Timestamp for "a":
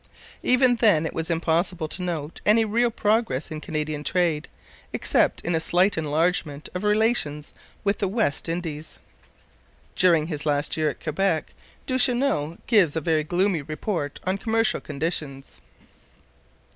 5.53-5.59, 12.95-12.99